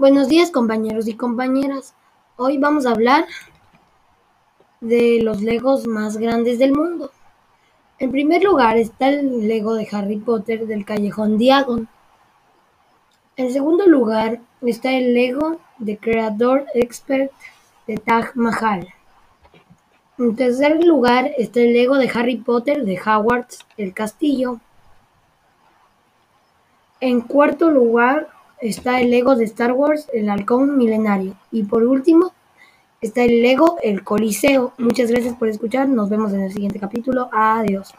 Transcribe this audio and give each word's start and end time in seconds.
Buenos 0.00 0.28
días 0.28 0.50
compañeros 0.50 1.08
y 1.08 1.14
compañeras. 1.14 1.92
Hoy 2.38 2.56
vamos 2.56 2.86
a 2.86 2.92
hablar 2.92 3.26
de 4.80 5.20
los 5.22 5.42
Legos 5.42 5.86
más 5.86 6.16
grandes 6.16 6.58
del 6.58 6.72
mundo. 6.72 7.10
En 7.98 8.10
primer 8.10 8.42
lugar 8.42 8.78
está 8.78 9.10
el 9.10 9.46
Lego 9.46 9.74
de 9.74 9.86
Harry 9.92 10.16
Potter 10.16 10.66
del 10.66 10.86
Callejón 10.86 11.36
Diagon. 11.36 11.86
En 13.36 13.52
segundo 13.52 13.86
lugar 13.86 14.40
está 14.62 14.90
el 14.90 15.12
Lego 15.12 15.60
de 15.76 15.98
Creador 15.98 16.64
Expert 16.72 17.30
de 17.86 17.98
Taj 17.98 18.34
Mahal. 18.36 18.88
En 20.16 20.34
tercer 20.34 20.82
lugar 20.82 21.30
está 21.36 21.60
el 21.60 21.74
Lego 21.74 21.96
de 21.96 22.08
Harry 22.08 22.36
Potter 22.36 22.86
de 22.86 22.98
Hogwarts 22.98 23.66
el 23.76 23.92
Castillo. 23.92 24.60
En 27.00 27.20
cuarto 27.20 27.68
lugar 27.68 28.39
está 28.60 29.00
el 29.00 29.10
Lego 29.10 29.36
de 29.36 29.44
Star 29.44 29.72
Wars, 29.72 30.08
el 30.12 30.28
Halcón 30.28 30.76
Milenario. 30.76 31.34
Y 31.50 31.64
por 31.64 31.84
último 31.84 32.32
está 33.00 33.22
el 33.22 33.42
Lego, 33.42 33.78
el 33.82 34.04
Coliseo. 34.04 34.72
Muchas 34.78 35.10
gracias 35.10 35.34
por 35.36 35.48
escuchar. 35.48 35.88
Nos 35.88 36.08
vemos 36.08 36.32
en 36.32 36.40
el 36.40 36.52
siguiente 36.52 36.78
capítulo. 36.78 37.28
Adiós. 37.32 37.94